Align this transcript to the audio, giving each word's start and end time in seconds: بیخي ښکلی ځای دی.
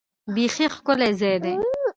بیخي 0.33 0.65
ښکلی 0.75 1.11
ځای 1.19 1.37
دی. 1.43 1.53